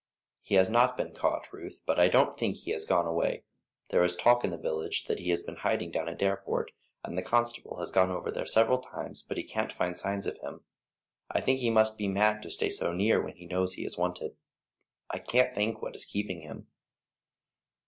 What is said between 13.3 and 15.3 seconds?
he knows he is wanted. I